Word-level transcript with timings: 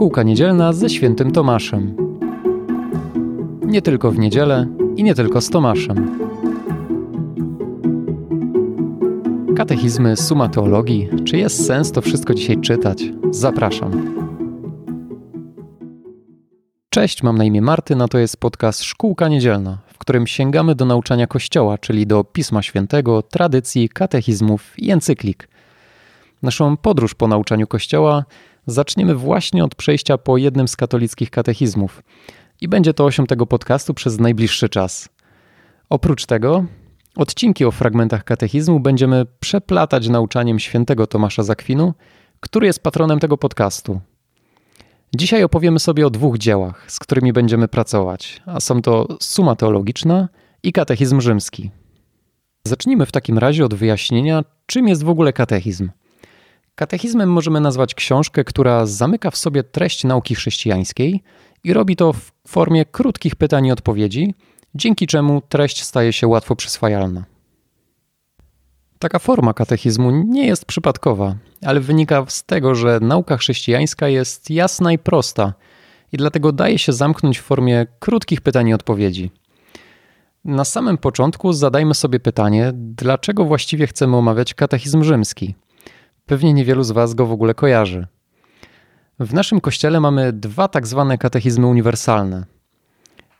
Szkółka 0.00 0.22
niedzielna 0.22 0.72
ze 0.72 0.90
świętym 0.90 1.30
Tomaszem. 1.30 1.96
Nie 3.62 3.82
tylko 3.82 4.10
w 4.10 4.18
niedzielę 4.18 4.66
i 4.96 5.04
nie 5.04 5.14
tylko 5.14 5.40
z 5.40 5.50
Tomaszem. 5.50 6.18
Katechizmy, 9.56 10.16
suma 10.16 10.48
teologii. 10.48 11.08
Czy 11.24 11.36
jest 11.36 11.66
sens 11.66 11.92
to 11.92 12.00
wszystko 12.00 12.34
dzisiaj 12.34 12.60
czytać? 12.60 13.02
Zapraszam. 13.30 14.14
Cześć, 16.90 17.22
mam 17.22 17.38
na 17.38 17.44
imię 17.44 17.62
Martyna, 17.62 18.08
to 18.08 18.18
jest 18.18 18.36
podcast 18.36 18.82
Szkółka 18.82 19.28
Niedzielna, 19.28 19.78
w 19.86 19.98
którym 19.98 20.26
sięgamy 20.26 20.74
do 20.74 20.84
nauczania 20.84 21.26
Kościoła, 21.26 21.78
czyli 21.78 22.06
do 22.06 22.24
Pisma 22.24 22.62
Świętego, 22.62 23.22
tradycji, 23.22 23.88
katechizmów 23.88 24.78
i 24.78 24.90
encyklik. 24.90 25.48
Naszą 26.42 26.76
podróż 26.76 27.14
po 27.14 27.28
nauczaniu 27.28 27.66
Kościoła 27.66 28.24
zaczniemy 28.66 29.14
właśnie 29.14 29.64
od 29.64 29.74
przejścia 29.74 30.18
po 30.18 30.36
jednym 30.36 30.68
z 30.68 30.76
katolickich 30.76 31.30
katechizmów. 31.30 32.02
I 32.60 32.68
będzie 32.68 32.94
to 32.94 33.04
osią 33.04 33.26
tego 33.26 33.46
podcastu 33.46 33.94
przez 33.94 34.20
najbliższy 34.20 34.68
czas. 34.68 35.08
Oprócz 35.88 36.26
tego, 36.26 36.64
odcinki 37.16 37.64
o 37.64 37.70
fragmentach 37.70 38.24
katechizmu 38.24 38.80
będziemy 38.80 39.26
przeplatać 39.40 40.08
nauczaniem 40.08 40.58
świętego 40.58 41.06
Tomasza 41.06 41.42
Zakwinu, 41.42 41.94
który 42.40 42.66
jest 42.66 42.82
patronem 42.82 43.18
tego 43.18 43.38
podcastu. 43.38 44.00
Dzisiaj 45.14 45.42
opowiemy 45.42 45.78
sobie 45.78 46.06
o 46.06 46.10
dwóch 46.10 46.38
dziełach, 46.38 46.92
z 46.92 46.98
którymi 46.98 47.32
będziemy 47.32 47.68
pracować, 47.68 48.42
a 48.46 48.60
są 48.60 48.82
to 48.82 49.08
Suma 49.20 49.56
Teologiczna 49.56 50.28
i 50.62 50.72
Katechizm 50.72 51.20
Rzymski. 51.20 51.70
Zacznijmy 52.64 53.06
w 53.06 53.12
takim 53.12 53.38
razie 53.38 53.64
od 53.64 53.74
wyjaśnienia, 53.74 54.44
czym 54.66 54.88
jest 54.88 55.04
w 55.04 55.08
ogóle 55.08 55.32
katechizm. 55.32 55.90
Katechizmem 56.74 57.32
możemy 57.32 57.60
nazwać 57.60 57.94
książkę, 57.94 58.44
która 58.44 58.86
zamyka 58.86 59.30
w 59.30 59.36
sobie 59.36 59.62
treść 59.62 60.04
nauki 60.04 60.34
chrześcijańskiej 60.34 61.22
i 61.64 61.72
robi 61.72 61.96
to 61.96 62.12
w 62.12 62.32
formie 62.48 62.84
krótkich 62.84 63.36
pytań 63.36 63.66
i 63.66 63.72
odpowiedzi, 63.72 64.34
dzięki 64.74 65.06
czemu 65.06 65.42
treść 65.48 65.82
staje 65.82 66.12
się 66.12 66.26
łatwo 66.26 66.56
przyswajalna. 66.56 67.24
Taka 68.98 69.18
forma 69.18 69.54
katechizmu 69.54 70.10
nie 70.10 70.46
jest 70.46 70.64
przypadkowa, 70.64 71.34
ale 71.64 71.80
wynika 71.80 72.24
z 72.28 72.44
tego, 72.44 72.74
że 72.74 72.98
nauka 73.02 73.36
chrześcijańska 73.36 74.08
jest 74.08 74.50
jasna 74.50 74.92
i 74.92 74.98
prosta 74.98 75.54
i 76.12 76.16
dlatego 76.16 76.52
daje 76.52 76.78
się 76.78 76.92
zamknąć 76.92 77.38
w 77.38 77.42
formie 77.42 77.86
krótkich 77.98 78.40
pytań 78.40 78.68
i 78.68 78.74
odpowiedzi. 78.74 79.30
Na 80.44 80.64
samym 80.64 80.98
początku 80.98 81.52
zadajmy 81.52 81.94
sobie 81.94 82.20
pytanie, 82.20 82.72
dlaczego 82.74 83.44
właściwie 83.44 83.86
chcemy 83.86 84.16
omawiać 84.16 84.54
katechizm 84.54 85.04
rzymski– 85.04 85.54
Pewnie 86.26 86.52
niewielu 86.52 86.82
z 86.82 86.90
Was 86.90 87.14
go 87.14 87.26
w 87.26 87.32
ogóle 87.32 87.54
kojarzy. 87.54 88.06
W 89.20 89.34
naszym 89.34 89.60
kościele 89.60 90.00
mamy 90.00 90.32
dwa 90.32 90.68
tak 90.68 90.86
zwane 90.86 91.18
katechizmy 91.18 91.66
uniwersalne, 91.66 92.44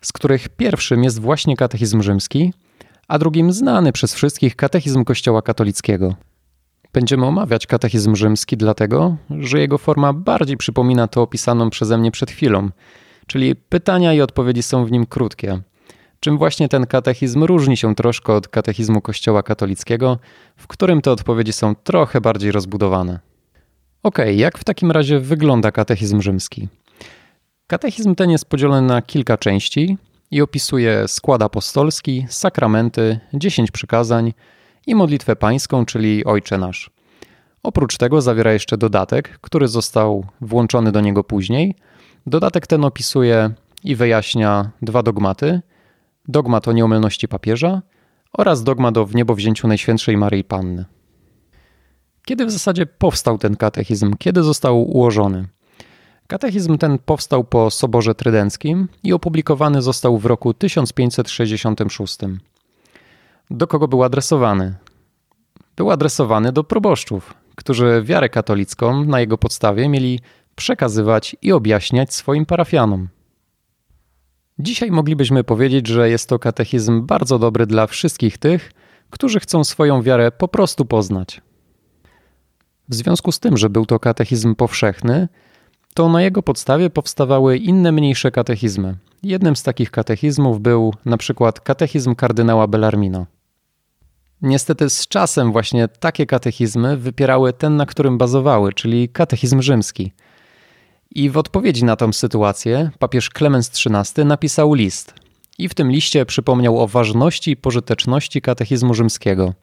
z 0.00 0.12
których 0.12 0.48
pierwszym 0.48 1.05
jest 1.05 1.20
właśnie 1.20 1.56
katechizm 1.56 2.03
rzymski, 2.03 2.53
a 3.09 3.19
drugim 3.19 3.53
znany 3.53 3.92
przez 3.92 4.14
wszystkich 4.14 4.56
katechizm 4.56 5.05
Kościoła 5.05 5.42
katolickiego. 5.42 6.14
Będziemy 6.92 7.27
omawiać 7.27 7.67
katechizm 7.67 8.17
rzymski 8.17 8.56
dlatego, 8.56 9.17
że 9.41 9.61
jego 9.61 9.78
forma 9.78 10.12
bardziej 10.12 10.56
przypomina 10.56 11.09
to 11.09 11.22
opisaną 11.22 11.70
przeze 11.70 11.98
mnie 11.98 12.11
przed 12.11 12.31
chwilą, 12.31 12.69
czyli 13.27 13.56
pytania 13.56 14.15
i 14.15 14.20
odpowiedzi 14.20 14.62
są 14.62 14.84
w 14.84 14.92
nim 14.92 15.06
krótkie, 15.06 15.61
czym 16.21 16.39
właśnie 16.39 16.69
ten 16.69 16.87
katechizm 16.87 17.45
różni 17.45 17.77
się 17.77 17.95
troszkę 17.95 18.33
od 18.33 18.49
katechizmu 18.49 19.01
Kościoła 19.01 19.43
katolickiego, 19.43 20.19
w 20.57 20.67
którym 20.67 21.03
te 21.03 21.12
odpowiedzi 21.12 21.53
są 21.53 21.75
trochę 21.75 22.21
bardziej 22.21 22.53
rozbudowane. 22.53 23.19
Ok, 24.03 24.19
jak 24.35 24.59
w 24.59 24.65
takim 24.65 24.91
razie 24.91 25.21
wygląda 25.21 25.73
katechizm 25.73 26.23
rzymski? 26.23 26.69
Katechizm 27.67 28.15
ten 28.15 28.31
jest 28.31 28.45
podzielony 28.45 28.87
na 28.87 29.03
kilka 29.03 29.39
części 29.39 29.97
i 30.31 30.43
opisuje 30.43 31.09
skład 31.09 31.43
apostolski, 31.43 32.27
sakramenty, 32.28 33.21
dziesięć 33.34 33.71
przykazań 33.71 34.33
i 34.87 34.94
modlitwę 34.94 35.37
pańską, 35.37 35.87
czyli 35.87 36.25
Ojcze 36.25 36.59
Nasz. 36.59 36.91
Oprócz 37.62 37.97
tego 37.97 38.23
zawiera 38.23 38.53
jeszcze 38.53 38.78
dodatek, 38.78 39.39
który 39.41 39.69
został 39.69 40.27
włączony 40.41 40.93
do 40.93 41.00
niego 41.00 41.25
później. 41.25 41.75
Dodatek 42.27 42.67
ten 42.67 42.84
opisuje 42.84 43.50
i 43.84 43.97
wyjaśnia 43.97 44.71
dwa 44.83 45.03
dogmaty, 45.03 45.61
dogmat 46.31 46.69
o 46.69 46.73
nieomylności 46.73 47.29
papieża 47.29 47.83
oraz 48.33 48.65
dogmat 48.65 48.97
o 48.97 49.07
wniebowzięciu 49.07 49.69
Najświętszej 49.69 50.17
Maryi 50.17 50.45
Panny. 50.45 50.85
Kiedy 52.25 52.47
w 52.47 52.51
zasadzie 52.51 52.87
powstał 52.87 53.39
ten 53.39 53.57
katechizm? 53.57 54.15
Kiedy 54.19 54.43
został 54.43 54.83
ułożony? 54.83 55.49
Katechizm 56.27 56.79
ten 56.79 56.99
powstał 56.99 57.45
po 57.45 57.71
Soborze 57.71 58.15
Trydenckim 58.15 58.89
i 59.03 59.13
opublikowany 59.13 59.83
został 59.83 60.19
w 60.19 60.27
roku 60.27 60.55
1566. 60.55 62.19
Do 63.51 63.67
kogo 63.67 63.89
był 63.89 64.05
adresowany? 64.05 64.75
Był 65.77 65.91
adresowany 65.91 66.53
do 66.53 66.65
proboszczów, 66.65 67.35
którzy 67.57 68.03
wiarę 68.05 68.29
katolicką 68.29 69.05
na 69.05 69.21
jego 69.21 69.39
podstawie 69.39 69.89
mieli 69.89 70.21
przekazywać 70.57 71.37
i 71.43 71.53
objaśniać 71.53 72.15
swoim 72.15 72.47
parafianom. 72.47 73.09
Dzisiaj 74.62 74.91
moglibyśmy 74.91 75.44
powiedzieć, 75.44 75.87
że 75.87 76.10
jest 76.10 76.28
to 76.28 76.38
katechizm 76.38 77.06
bardzo 77.06 77.38
dobry 77.38 77.66
dla 77.66 77.87
wszystkich 77.87 78.38
tych, 78.38 78.72
którzy 79.10 79.41
chcą 79.41 79.65
swoją 79.65 80.03
wiarę 80.03 80.31
po 80.31 80.48
prostu 80.48 80.84
poznać. 80.84 81.41
W 82.88 82.94
związku 82.94 83.32
z 83.32 83.41
tym, 83.41 83.56
że 83.56 83.70
był 83.70 83.87
to 83.87 83.99
katechizm 83.99 84.54
powszechny, 84.54 85.28
to 85.94 86.09
na 86.09 86.22
jego 86.22 86.43
podstawie 86.43 86.91
powstawały 86.91 87.56
inne 87.56 87.93
mniejsze 87.93 88.31
katechizmy. 88.31 88.97
Jednym 89.22 89.56
z 89.56 89.62
takich 89.62 89.91
katechizmów 89.91 90.60
był 90.60 90.94
na 91.04 91.16
przykład 91.16 91.60
katechizm 91.60 92.15
kardynała 92.15 92.66
Bellarmino. 92.66 93.26
Niestety 94.43 94.91
z 94.91 95.09
czasem 95.09 95.53
właśnie 95.53 95.88
takie 95.88 96.26
katechizmy 96.26 96.97
wypierały 96.97 97.53
ten, 97.53 97.76
na 97.76 97.87
którym 97.87 98.19
bazowały, 98.19 98.72
czyli 98.72 99.09
katechizm 99.09 99.62
rzymski– 99.62 100.12
i 101.10 101.31
w 101.31 101.37
odpowiedzi 101.37 101.84
na 101.84 101.97
tę 101.97 102.12
sytuację 102.12 102.91
papież 102.98 103.31
Klemens 103.31 103.71
XIII 103.87 104.26
napisał 104.26 104.75
list. 104.75 105.15
I 105.59 105.69
w 105.69 105.75
tym 105.75 105.91
liście 105.91 106.26
przypomniał 106.26 106.81
o 106.81 106.87
ważności 106.87 107.50
i 107.50 107.56
pożyteczności 107.56 108.43
katechizmu 108.43 108.94
rzymskiego. 108.94 109.54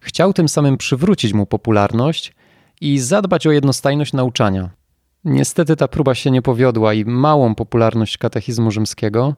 Chciał 0.00 0.32
tym 0.32 0.48
samym 0.48 0.76
przywrócić 0.76 1.32
mu 1.32 1.46
popularność 1.46 2.34
i 2.80 2.98
zadbać 2.98 3.46
o 3.46 3.52
jednostajność 3.52 4.12
nauczania. 4.12 4.70
Niestety 5.24 5.76
ta 5.76 5.88
próba 5.88 6.14
się 6.14 6.30
nie 6.30 6.42
powiodła 6.42 6.94
i 6.94 7.04
małą 7.04 7.54
popularność 7.54 8.18
katechizmu 8.18 8.70
rzymskiego 8.70 9.34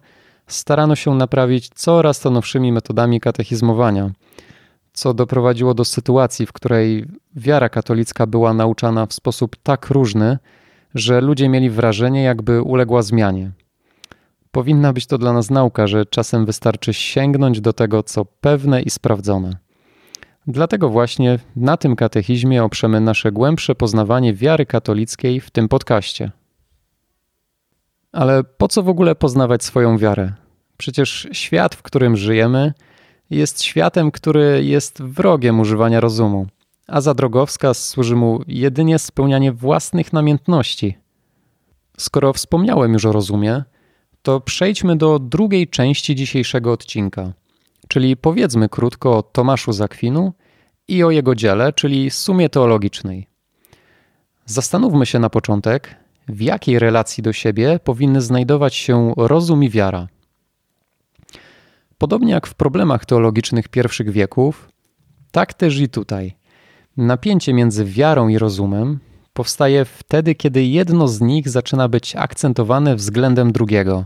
starano 0.47 0.97
się 0.97 1.15
naprawić 1.15 1.69
coraz 1.69 2.21
to 2.21 2.31
nowszymi 2.31 2.73
metodami 2.73 3.21
katechizmowania, 3.21 4.11
co 4.93 5.15
doprowadziło 5.15 5.75
do 5.75 5.85
sytuacji, 5.85 6.47
w 6.47 6.53
której 6.53 7.05
wiara 7.37 7.69
katolicka 7.69 8.27
była 8.27 8.55
nauczana 8.55 9.07
w 9.07 9.13
sposób 9.13 9.57
tak 9.63 9.91
różny, 9.91 10.39
że 10.95 11.21
ludzie 11.21 11.49
mieli 11.49 11.71
wrażenie, 11.71 12.23
jakby 12.23 12.63
uległa 12.63 13.03
zmianie. 13.03 13.51
Powinna 14.51 14.93
być 14.93 15.07
to 15.07 15.19
dla 15.19 15.33
nas 15.33 15.51
nauka, 15.51 15.87
że 15.87 16.07
czasem 16.07 16.47
wystarczy 16.47 16.95
sięgnąć 16.95 17.61
do 17.61 17.73
tego, 17.73 18.03
co 18.03 18.25
pewne 18.25 18.83
i 18.83 18.91
sprawdzone. 18.91 19.57
Dlatego 20.47 20.89
właśnie 20.89 21.39
na 21.57 21.77
tym 21.77 21.97
katechizmie 21.97 22.65
oprzemy 22.65 23.01
nasze 23.01 23.33
głębsze 23.33 23.75
poznawanie 23.75 24.35
wiary 24.35 24.67
katolickiej 24.67 25.41
w 25.41 25.51
tym 25.51 25.69
podcaście. 25.69 26.31
Ale 28.13 28.45
po 28.45 28.69
co 28.69 28.83
w 28.83 28.89
ogóle 28.89 29.15
poznawać 29.15 29.65
swoją 29.65 29.99
wiarę? 29.99 30.33
Przecież 30.77 31.29
świat, 31.33 31.75
w 31.75 31.83
którym 31.83 32.17
żyjemy, 32.17 32.73
jest 33.31 33.63
światem, 33.63 34.11
który 34.11 34.65
jest 34.65 35.03
wrogiem 35.03 35.61
używania 35.61 36.01
rozumu 36.01 36.47
a 36.93 37.01
za 37.01 37.15
drogowskaz 37.15 37.89
służy 37.89 38.17
mu 38.17 38.41
jedynie 38.47 38.99
spełnianie 38.99 39.53
własnych 39.53 40.13
namiętności. 40.13 40.99
Skoro 41.99 42.33
wspomniałem 42.33 42.93
już 42.93 43.05
o 43.05 43.13
rozumie, 43.13 43.63
to 44.23 44.41
przejdźmy 44.41 44.97
do 44.97 45.19
drugiej 45.19 45.69
części 45.69 46.15
dzisiejszego 46.15 46.73
odcinka, 46.73 47.33
czyli 47.89 48.17
powiedzmy 48.17 48.69
krótko 48.69 49.19
o 49.19 49.23
Tomaszu 49.23 49.73
Zakwinu 49.73 50.33
i 50.89 51.05
o 51.05 51.11
jego 51.11 51.35
dziele, 51.35 51.73
czyli 51.73 52.11
sumie 52.11 52.49
teologicznej. 52.49 53.27
Zastanówmy 54.47 55.07
się 55.07 55.19
na 55.19 55.31
początek, 55.31 55.97
w 56.29 56.41
jakiej 56.41 56.79
relacji 56.79 57.23
do 57.23 57.33
siebie 57.33 57.81
powinny 57.85 58.21
znajdować 58.21 58.75
się 58.75 59.13
rozum 59.17 59.65
i 59.65 59.71
wiara. 59.71 60.09
Podobnie 61.99 62.33
jak 62.33 62.47
w 62.47 62.55
problemach 62.55 63.07
teologicznych 63.07 63.69
pierwszych 63.69 64.11
wieków, 64.11 64.69
tak 65.31 65.55
też 65.55 65.79
i 65.79 65.89
tutaj– 65.89 66.35
Napięcie 66.97 67.55
między 67.55 67.85
wiarą 67.85 68.29
i 68.29 68.39
rozumem 68.39 68.99
powstaje 69.33 69.85
wtedy, 69.85 70.35
kiedy 70.35 70.65
jedno 70.65 71.09
z 71.09 71.21
nich 71.21 71.49
zaczyna 71.49 71.89
być 71.89 72.17
akcentowane 72.17 72.97
względem 72.97 73.53
drugiego. 73.53 74.05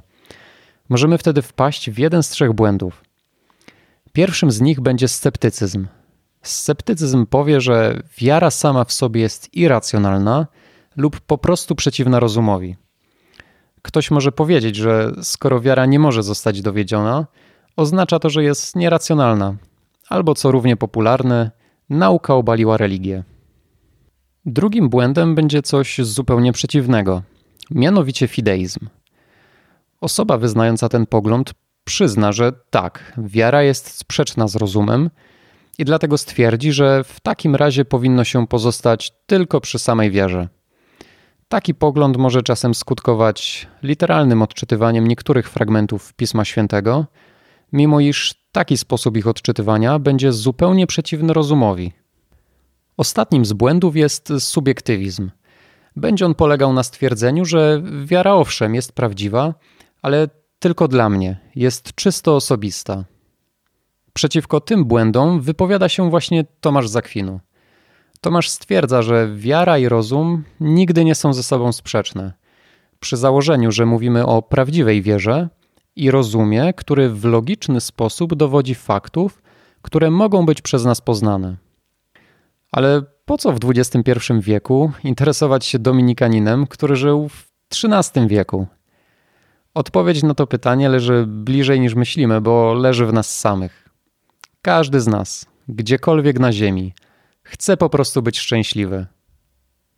Możemy 0.88 1.19
wtedy 1.19 1.43
wpaść 1.43 1.91
w 1.91 1.99
jeden 1.99 2.23
z 2.23 2.29
trzech 2.29 2.53
błędów. 2.53 3.05
Pierwszym 4.12 4.50
z 4.50 4.61
nich 4.61 4.81
będzie 4.81 5.09
sceptycyzm. 5.09 5.87
Sceptycyzm 6.43 7.27
powie, 7.27 7.61
że 7.61 8.03
wiara 8.19 8.50
sama 8.50 8.85
w 8.85 8.93
sobie 8.93 9.21
jest 9.21 9.55
irracjonalna, 9.55 10.47
lub 10.97 11.21
po 11.21 11.39
prostu 11.39 11.75
przeciwna 11.75 12.21
rozumowi. 12.21 12.77
Ktoś 13.82 14.11
może 14.11 14.32
powiedzieć, 14.32 14.77
że 14.77 15.12
skoro 15.23 15.61
wiara 15.61 15.87
nie 15.87 15.99
może 15.99 16.23
zostać 16.23 16.62
dowiedziona, 16.62 17.27
oznacza 17.77 18.19
to, 18.19 18.31
że 18.31 18.44
jest 18.44 18.77
nieracjonalna, 18.77 19.56
albo 20.09 20.35
co 20.35 20.50
równie 20.50 20.77
popularne, 20.77 21.50
nauka 21.91 22.35
obaliła 22.35 22.77
religię. 22.77 23.25
Drugim 24.47 24.88
błędem 24.88 25.35
będzie 25.35 25.62
coś 25.62 25.99
zupełnie 25.99 26.53
przeciwnego, 26.53 27.23
mianowicie 27.71 28.29
fideizm. 28.29 28.88
Osoba 30.00 30.38
wyznająca 30.38 30.88
ten 30.88 31.06
pogląd 31.06 31.55
przyzna, 31.85 32.33
że 32.33 32.53
tak, 32.71 33.12
wiara 33.19 33.62
jest 33.62 33.91
sprzeczna 33.91 34.49
z 34.49 34.56
rozumem 34.56 35.11
i 35.79 35.85
dlatego 35.85 36.19
stwierdzi, 36.19 36.73
że 36.73 37.05
w 37.05 37.21
takim 37.21 37.55
razie 37.55 37.85
powinno 37.85 38.25
się 38.25 38.47
pozostać 38.47 39.12
tylko 39.27 39.61
przy 39.61 39.79
samej 39.79 40.11
wierze. 40.11 40.49
Taki 41.49 41.75
pogląd 41.75 42.17
może 42.17 42.43
czasem 42.43 42.75
skutkować 42.75 43.69
literalnym 43.82 44.43
odczytywaniem 44.43 45.06
niektórych 45.06 45.50
fragmentów 45.50 46.15
Pisma 46.15 46.44
Świętego, 46.44 47.06
mimo 47.73 48.01
iż 48.01 48.35
taki 48.53 48.77
sposób 48.77 49.17
ich 49.17 49.27
odczytywania 49.27 49.99
będzie 49.99 50.33
zupełnie 50.33 50.87
przeciwny 50.87 51.33
rozumowi. 51.33 51.93
Ostatnim 52.97 53.45
z 53.45 53.53
błędów 53.53 53.97
jest 53.97 54.33
subiektywizm. 54.39 55.31
Będzie 55.97 56.27
on 56.27 56.35
polegał 56.35 56.73
na 56.73 56.83
stwierdzeniu, 56.83 57.45
że 57.45 57.83
wiara 58.05 58.35
owszem 58.35 58.75
jest 58.75 58.93
prawdziwa, 58.93 59.55
ale 60.03 60.29
tylko 60.59 60.89
dla 60.89 61.09
mnie, 61.09 61.41
jest 61.55 61.95
czysto 61.95 62.37
osobista. 62.37 63.05
Przeciwko 64.13 64.61
tym 64.61 64.85
błędom 64.85 65.41
wypowiada 65.41 65.89
się 65.89 66.11
właśnie 66.11 66.45
Tomasz 66.61 66.89
Zakwinu. 66.89 67.41
Tomasz 68.21 68.49
stwierdza, 68.49 69.03
że 69.03 69.29
wiara 69.35 69.79
i 69.79 69.89
rozum 69.89 70.45
nigdy 70.61 71.05
nie 71.05 71.15
są 71.15 71.33
ze 71.33 71.43
sobą 71.43 71.73
sprzeczne. 71.73 72.33
Przy 73.01 73.17
założeniu, 73.17 73.73
że 73.73 73.87
mówimy 73.87 74.27
o 74.27 74.43
prawdziwej 74.43 75.03
wierze 75.03 75.49
i 75.96 76.10
rozumie, 76.10 76.72
który 76.75 77.10
w 77.10 77.25
logiczny 77.25 77.81
sposób 77.81 78.34
dowodzi 78.34 78.75
faktów, 78.75 79.43
które 79.82 80.10
mogą 80.10 80.46
być 80.46 80.62
przez 80.62 80.84
nas 80.84 81.00
poznane. 81.00 81.56
Ale 82.72 83.02
po 83.25 83.38
co 83.38 83.52
w 83.52 83.58
XXI 83.64 84.12
wieku 84.40 84.93
interesować 85.04 85.66
się 85.66 85.78
dominikaninem, 85.78 86.66
który 86.66 86.96
żył 86.96 87.28
w 87.28 87.48
XIII 87.84 88.28
wieku? 88.28 88.66
Odpowiedź 89.75 90.22
na 90.22 90.34
to 90.34 90.46
pytanie 90.46 90.88
leży 90.88 91.25
bliżej 91.26 91.81
niż 91.81 91.94
myślimy, 91.94 92.40
bo 92.40 92.75
leży 92.75 93.06
w 93.06 93.12
nas 93.12 93.38
samych. 93.38 93.88
Każdy 94.62 95.00
z 95.00 95.06
nas, 95.06 95.46
gdziekolwiek 95.69 96.38
na 96.38 96.52
Ziemi, 96.52 96.93
chce 97.43 97.76
po 97.76 97.88
prostu 97.90 98.22
być 98.22 98.38
szczęśliwy. 98.38 99.06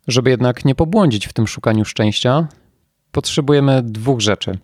Żeby 0.07 0.29
jednak 0.29 0.65
nie 0.65 0.75
pobłądzić 0.75 1.27
w 1.27 1.33
tym 1.33 1.47
szukaniu 1.47 1.85
szczęścia, 1.85 2.47
potrzebujemy 3.11 3.81
dwóch 3.83 4.21
rzeczy: 4.21 4.57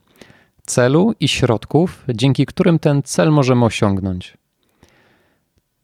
celu 0.66 1.14
i 1.20 1.28
środków, 1.28 2.04
dzięki 2.14 2.46
którym 2.46 2.80
ten 2.80 3.04
cel 3.04 3.32
możemy 3.32 3.66
osiągnąć. 3.66 4.38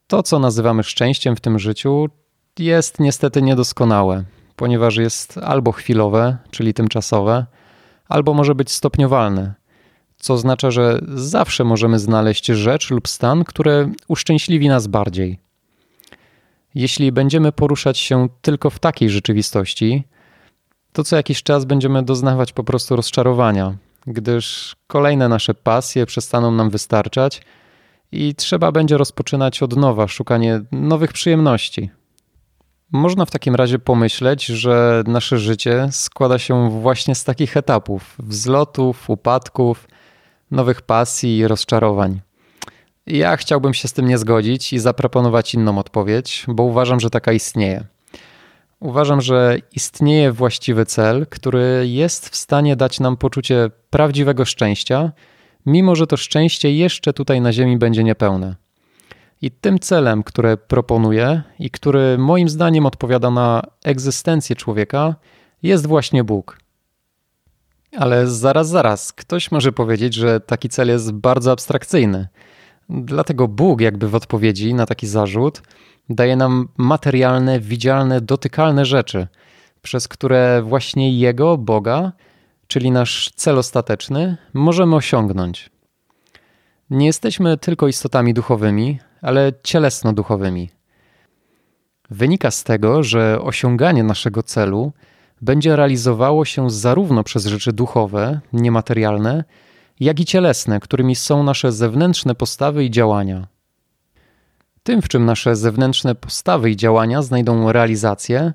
To, 0.07 0.23
co 0.23 0.39
nazywamy 0.39 0.83
szczęściem 0.83 1.35
w 1.35 1.41
tym 1.41 1.59
życiu, 1.59 2.09
jest 2.59 2.99
niestety 2.99 3.41
niedoskonałe, 3.41 4.23
ponieważ 4.55 4.97
jest 4.97 5.37
albo 5.37 5.71
chwilowe, 5.71 6.37
czyli 6.51 6.73
tymczasowe, 6.73 7.45
albo 8.07 8.33
może 8.33 8.55
być 8.55 8.71
stopniowalne, 8.71 9.53
co 10.17 10.33
oznacza, 10.33 10.71
że 10.71 10.99
zawsze 11.15 11.63
możemy 11.63 11.99
znaleźć 11.99 12.45
rzecz 12.45 12.91
lub 12.91 13.07
stan, 13.07 13.43
które 13.43 13.91
uszczęśliwi 14.07 14.69
nas 14.69 14.87
bardziej. 14.87 15.39
Jeśli 16.75 17.11
będziemy 17.11 17.51
poruszać 17.51 17.97
się 17.97 18.27
tylko 18.41 18.69
w 18.69 18.79
takiej 18.79 19.09
rzeczywistości, 19.09 20.03
to 20.93 21.03
co 21.03 21.15
jakiś 21.15 21.43
czas 21.43 21.65
będziemy 21.65 22.03
doznawać 22.03 22.53
po 22.53 22.63
prostu 22.63 22.95
rozczarowania, 22.95 23.75
gdyż 24.07 24.75
kolejne 24.87 25.29
nasze 25.29 25.53
pasje 25.53 26.05
przestaną 26.05 26.51
nam 26.51 26.69
wystarczać 26.69 27.41
i 28.11 28.35
trzeba 28.35 28.71
będzie 28.71 28.97
rozpoczynać 28.97 29.63
od 29.63 29.75
nowa 29.75 30.07
szukanie 30.07 30.61
nowych 30.71 31.13
przyjemności. 31.13 31.89
Można 32.91 33.25
w 33.25 33.31
takim 33.31 33.55
razie 33.55 33.79
pomyśleć, 33.79 34.45
że 34.45 35.03
nasze 35.07 35.37
życie 35.37 35.87
składa 35.91 36.39
się 36.39 36.81
właśnie 36.81 37.15
z 37.15 37.23
takich 37.23 37.57
etapów 37.57 38.15
wzlotów, 38.19 39.09
upadków, 39.09 39.87
nowych 40.51 40.81
pasji 40.81 41.37
i 41.37 41.47
rozczarowań. 41.47 42.21
Ja 43.07 43.37
chciałbym 43.37 43.73
się 43.73 43.87
z 43.87 43.93
tym 43.93 44.07
nie 44.07 44.17
zgodzić 44.17 44.73
i 44.73 44.79
zaproponować 44.79 45.53
inną 45.53 45.79
odpowiedź, 45.79 46.45
bo 46.47 46.63
uważam, 46.63 46.99
że 46.99 47.09
taka 47.09 47.31
istnieje. 47.31 47.85
Uważam, 48.81 49.21
że 49.21 49.57
istnieje 49.75 50.31
właściwy 50.31 50.85
cel, 50.85 51.27
który 51.27 51.83
jest 51.87 52.29
w 52.29 52.35
stanie 52.35 52.75
dać 52.75 52.99
nam 52.99 53.17
poczucie 53.17 53.71
prawdziwego 53.89 54.45
szczęścia, 54.45 55.11
mimo 55.65 55.95
że 55.95 56.07
to 56.07 56.17
szczęście 56.17 56.75
jeszcze 56.75 57.13
tutaj 57.13 57.41
na 57.41 57.53
Ziemi 57.53 57.77
będzie 57.77 58.03
niepełne. 58.03 58.55
I 59.41 59.51
tym 59.51 59.79
celem, 59.79 60.23
który 60.23 60.57
proponuję 60.57 61.41
i 61.59 61.69
który 61.69 62.17
moim 62.17 62.49
zdaniem 62.49 62.85
odpowiada 62.85 63.31
na 63.31 63.61
egzystencję 63.83 64.55
człowieka, 64.55 65.15
jest 65.63 65.87
właśnie 65.87 66.23
Bóg. 66.23 66.57
Ale 67.97 68.27
zaraz, 68.27 68.69
zaraz, 68.69 69.13
ktoś 69.13 69.51
może 69.51 69.71
powiedzieć, 69.71 70.13
że 70.13 70.39
taki 70.39 70.69
cel 70.69 70.87
jest 70.87 71.11
bardzo 71.11 71.51
abstrakcyjny. 71.51 72.27
Dlatego 72.91 73.47
Bóg, 73.47 73.81
jakby 73.81 74.09
w 74.09 74.15
odpowiedzi 74.15 74.73
na 74.73 74.85
taki 74.85 75.07
zarzut, 75.07 75.61
daje 76.09 76.35
nam 76.35 76.67
materialne, 76.77 77.59
widzialne, 77.59 78.21
dotykalne 78.21 78.85
rzeczy, 78.85 79.27
przez 79.81 80.07
które 80.07 80.61
właśnie 80.61 81.17
Jego, 81.17 81.57
Boga, 81.57 82.11
czyli 82.67 82.91
nasz 82.91 83.31
cel 83.35 83.57
ostateczny, 83.57 84.37
możemy 84.53 84.95
osiągnąć. 84.95 85.69
Nie 86.89 87.05
jesteśmy 87.05 87.57
tylko 87.57 87.87
istotami 87.87 88.33
duchowymi, 88.33 88.99
ale 89.21 89.53
cielesno-duchowymi. 89.63 90.69
Wynika 92.09 92.51
z 92.51 92.63
tego, 92.63 93.03
że 93.03 93.41
osiąganie 93.41 94.03
naszego 94.03 94.43
celu 94.43 94.93
będzie 95.41 95.75
realizowało 95.75 96.45
się 96.45 96.69
zarówno 96.69 97.23
przez 97.23 97.45
rzeczy 97.45 97.73
duchowe, 97.73 98.39
niematerialne, 98.53 99.43
jak 100.01 100.19
i 100.19 100.25
cielesne, 100.25 100.79
którymi 100.79 101.15
są 101.15 101.43
nasze 101.43 101.71
zewnętrzne 101.71 102.35
postawy 102.35 102.85
i 102.85 102.91
działania. 102.91 103.47
Tym, 104.83 105.01
w 105.01 105.07
czym 105.07 105.25
nasze 105.25 105.55
zewnętrzne 105.55 106.15
postawy 106.15 106.71
i 106.71 106.75
działania 106.75 107.21
znajdą 107.21 107.71
realizację, 107.71 108.53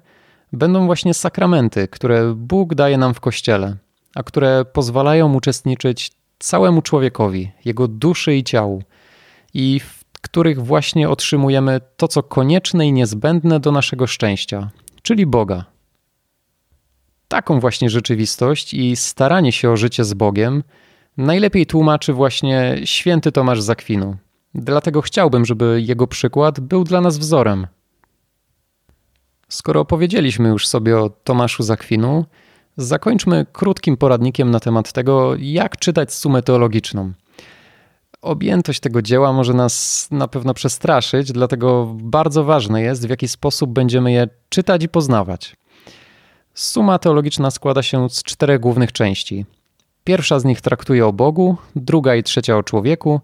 będą 0.52 0.86
właśnie 0.86 1.14
sakramenty, 1.14 1.88
które 1.88 2.34
Bóg 2.34 2.74
daje 2.74 2.98
nam 2.98 3.14
w 3.14 3.20
Kościele, 3.20 3.76
a 4.14 4.22
które 4.22 4.64
pozwalają 4.64 5.34
uczestniczyć 5.34 6.12
całemu 6.38 6.82
człowiekowi, 6.82 7.50
jego 7.64 7.88
duszy 7.88 8.36
i 8.36 8.44
ciału, 8.44 8.82
i 9.54 9.80
w 9.80 10.04
których 10.20 10.64
właśnie 10.64 11.08
otrzymujemy 11.08 11.80
to, 11.96 12.08
co 12.08 12.22
konieczne 12.22 12.86
i 12.86 12.92
niezbędne 12.92 13.60
do 13.60 13.72
naszego 13.72 14.06
szczęścia, 14.06 14.70
czyli 15.02 15.26
Boga. 15.26 15.64
Taką 17.28 17.60
właśnie 17.60 17.90
rzeczywistość 17.90 18.74
i 18.74 18.96
staranie 18.96 19.52
się 19.52 19.70
o 19.70 19.76
życie 19.76 20.04
z 20.04 20.14
Bogiem 20.14 20.62
najlepiej 21.16 21.66
tłumaczy 21.66 22.12
właśnie 22.12 22.76
święty 22.84 23.32
Tomasz 23.32 23.60
Zakwinu. 23.60 24.16
Dlatego 24.54 25.02
chciałbym, 25.02 25.44
żeby 25.44 25.82
jego 25.86 26.06
przykład 26.06 26.60
był 26.60 26.84
dla 26.84 27.00
nas 27.00 27.18
wzorem. 27.18 27.66
Skoro 29.48 29.80
opowiedzieliśmy 29.80 30.48
już 30.48 30.68
sobie 30.68 30.98
o 30.98 31.10
Tomaszu 31.10 31.62
Zakwinu, 31.62 32.24
zakończmy 32.76 33.46
krótkim 33.52 33.96
poradnikiem 33.96 34.50
na 34.50 34.60
temat 34.60 34.92
tego, 34.92 35.34
jak 35.38 35.76
czytać 35.76 36.14
sumę 36.14 36.42
teologiczną– 36.42 37.12
objętość 38.26 38.80
tego 38.80 39.02
dzieła 39.02 39.32
może 39.32 39.54
nas 39.54 40.08
na 40.10 40.28
pewno 40.28 40.54
przestraszyć, 40.54 41.32
dlatego 41.32 41.94
bardzo 41.94 42.44
ważne 42.44 42.82
jest, 42.82 43.06
w 43.06 43.10
jaki 43.10 43.28
sposób 43.28 43.70
będziemy 43.70 44.12
je 44.12 44.28
czytać 44.48 44.84
i 44.84 44.88
poznawać. 44.88 45.56
Suma 46.54 46.98
teologiczna 46.98 47.50
składa 47.50 47.82
się 47.82 48.10
z 48.10 48.22
czterech 48.22 48.60
głównych 48.60 48.92
części. 48.92 49.46
Pierwsza 50.06 50.38
z 50.38 50.44
nich 50.44 50.60
traktuje 50.60 51.06
o 51.06 51.12
Bogu, 51.12 51.56
druga 51.76 52.14
i 52.14 52.22
trzecia 52.22 52.56
o 52.56 52.62
człowieku, 52.62 53.20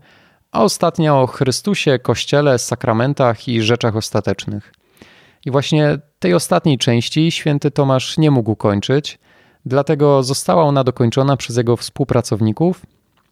a 0.52 0.62
ostatnia 0.62 1.16
o 1.16 1.26
Chrystusie, 1.26 1.98
Kościele, 1.98 2.58
sakramentach 2.58 3.48
i 3.48 3.62
rzeczach 3.62 3.96
ostatecznych. 3.96 4.74
I 5.46 5.50
właśnie 5.50 5.98
tej 6.18 6.34
ostatniej 6.34 6.78
części 6.78 7.30
święty 7.30 7.70
Tomasz 7.70 8.18
nie 8.18 8.30
mógł 8.30 8.56
kończyć, 8.56 9.18
dlatego 9.66 10.22
została 10.22 10.62
ona 10.62 10.84
dokończona 10.84 11.36
przez 11.36 11.56
jego 11.56 11.76
współpracowników 11.76 12.86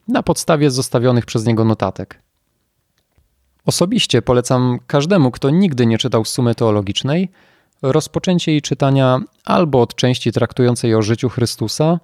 na 0.08 0.22
podstawie 0.22 0.70
zostawionych 0.70 1.26
przez 1.26 1.46
niego 1.46 1.64
notatek. 1.64 2.22
Osobiście 3.66 4.22
polecam 4.22 4.78
każdemu, 4.86 5.30
kto 5.30 5.50
nigdy 5.50 5.86
nie 5.86 5.98
czytał 5.98 6.24
sumy 6.24 6.54
teologicznej, 6.54 7.30
rozpoczęcie 7.82 8.52
jej 8.52 8.62
czytania 8.62 9.20
albo 9.44 9.80
od 9.80 9.94
części 9.94 10.32
traktującej 10.32 10.94
o 10.94 11.02
życiu 11.02 11.28
Chrystusa, 11.28 12.00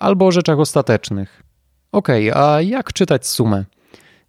albo 0.00 0.26
o 0.26 0.32
rzeczach 0.32 0.58
ostatecznych. 0.58 1.42
Ok, 1.92 2.08
a 2.34 2.60
jak 2.60 2.92
czytać 2.92 3.26
sumę? 3.26 3.64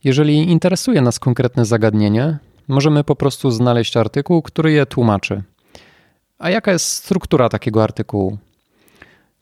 Jeżeli 0.03 0.51
interesuje 0.51 1.01
nas 1.01 1.19
konkretne 1.19 1.65
zagadnienie, 1.65 2.37
możemy 2.67 3.03
po 3.03 3.15
prostu 3.15 3.51
znaleźć 3.51 3.97
artykuł, 3.97 4.41
który 4.41 4.71
je 4.71 4.85
tłumaczy. 4.85 5.43
A 6.39 6.49
jaka 6.49 6.71
jest 6.71 6.85
struktura 6.85 7.49
takiego 7.49 7.83
artykułu? 7.83 8.37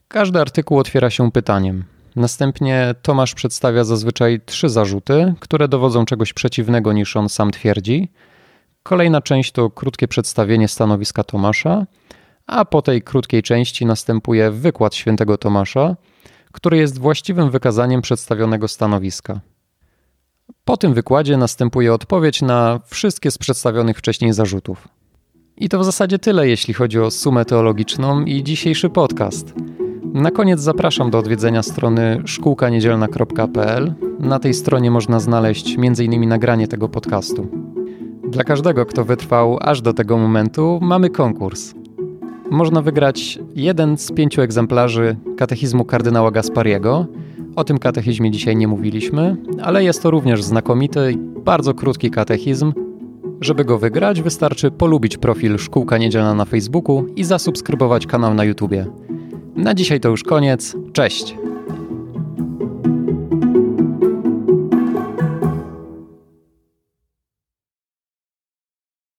Każdy 0.07 0.39
artykuł 0.41 0.79
otwiera 0.79 1.09
się 1.09 1.31
pytaniem. 1.31 1.83
Następnie 2.15 2.95
Tomasz 3.01 3.33
przedstawia 3.33 3.83
zazwyczaj 3.83 4.41
trzy 4.45 4.69
zarzuty, 4.69 5.33
które 5.39 5.67
dowodzą 5.67 6.05
czegoś 6.05 6.33
przeciwnego 6.33 6.93
niż 6.93 7.15
on 7.15 7.29
sam 7.29 7.51
twierdzi. 7.51 8.09
Kolejna 8.83 9.21
część 9.21 9.51
to 9.51 9.69
krótkie 9.69 10.07
przedstawienie 10.07 10.67
stanowiska 10.67 11.23
Tomasza, 11.23 11.85
a 12.49 12.65
po 12.65 12.81
tej 12.81 13.01
krótkiej 13.01 13.43
części 13.43 13.85
następuje 13.85 14.51
wykład 14.51 14.95
świętego 14.95 15.37
Tomasza, 15.37 15.95
który 16.51 16.77
jest 16.77 16.99
właściwym 16.99 17.49
wykazaniem 17.49 18.01
przedstawionego 18.01 18.67
stanowiska. 18.67 19.39
Po 20.65 20.77
tym 20.77 20.93
wykładzie 20.93 21.37
następuje 21.37 21.93
odpowiedź 21.93 22.41
na 22.41 22.79
wszystkie 22.85 23.31
z 23.31 23.37
przedstawionych 23.37 23.97
wcześniej 23.97 24.33
zarzutów. 24.33 24.87
I 25.57 25.69
to 25.69 25.79
w 25.79 25.85
zasadzie 25.85 26.19
tyle, 26.19 26.47
jeśli 26.47 26.73
chodzi 26.73 26.99
o 26.99 27.11
sumę 27.11 27.45
teologiczną 27.45 28.25
i 28.25 28.43
dzisiejszy 28.43 28.89
podcast. 28.89 29.53
Na 30.13 30.31
koniec 30.31 30.59
zapraszam 30.59 31.11
do 31.11 31.17
odwiedzenia 31.17 31.63
strony 31.63 32.21
szkółkaniedzielna.pl. 32.25 33.93
Na 34.19 34.39
tej 34.39 34.53
stronie 34.53 34.91
można 34.91 35.19
znaleźć 35.19 35.75
m.in. 35.77 36.29
nagranie 36.29 36.67
tego 36.67 36.89
podcastu. 36.89 37.47
Dla 38.29 38.43
każdego, 38.43 38.85
kto 38.85 39.05
wytrwał 39.05 39.57
aż 39.61 39.81
do 39.81 39.93
tego 39.93 40.17
momentu, 40.17 40.79
mamy 40.81 41.09
konkurs. 41.09 41.78
Można 42.51 42.81
wygrać 42.81 43.39
jeden 43.55 43.97
z 43.97 44.11
pięciu 44.11 44.41
egzemplarzy 44.41 45.15
katechizmu 45.37 45.85
kardynała 45.85 46.31
Gaspariego. 46.31 47.05
O 47.55 47.63
tym 47.63 47.77
katechizmie 47.77 48.31
dzisiaj 48.31 48.55
nie 48.55 48.67
mówiliśmy, 48.67 49.37
ale 49.61 49.83
jest 49.83 50.03
to 50.03 50.11
również 50.11 50.43
znakomity, 50.43 51.13
bardzo 51.45 51.73
krótki 51.73 52.11
katechizm. 52.11 52.73
Żeby 53.41 53.65
go 53.65 53.77
wygrać, 53.79 54.21
wystarczy 54.21 54.71
polubić 54.71 55.17
profil 55.17 55.57
Szkółka 55.57 55.97
Niedzielna 55.97 56.33
na 56.33 56.45
Facebooku 56.45 57.05
i 57.15 57.23
zasubskrybować 57.23 58.07
kanał 58.07 58.33
na 58.33 58.43
YouTubie. 58.43 58.85
Na 59.55 59.73
dzisiaj 59.73 59.99
to 59.99 60.09
już 60.09 60.23
koniec. 60.23 60.75
Cześć! 60.93 61.35